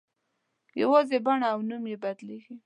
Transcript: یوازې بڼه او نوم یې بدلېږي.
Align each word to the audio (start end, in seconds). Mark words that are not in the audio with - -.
یوازې 0.81 1.17
بڼه 1.25 1.47
او 1.53 1.59
نوم 1.69 1.83
یې 1.91 1.97
بدلېږي. 2.03 2.55